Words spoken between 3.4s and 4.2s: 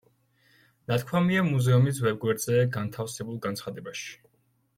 განცხადებაში.